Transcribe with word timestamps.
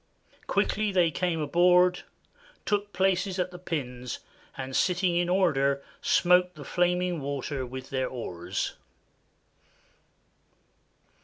Quickly 0.47 0.91
they 0.91 1.11
came 1.11 1.39
aboard, 1.39 2.01
took 2.65 2.91
places 2.91 3.37
at 3.37 3.51
the 3.51 3.59
pins, 3.59 4.17
and 4.57 4.75
sitting 4.75 5.15
in 5.15 5.29
order 5.29 5.83
smote 6.01 6.55
the 6.55 6.65
flaming 6.65 7.21
water 7.21 7.67
with 7.67 7.91
their 7.91 8.07
oars. 8.07 8.73